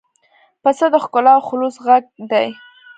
[0.63, 2.47] پسه د ښکلا او خلوص غږ دی.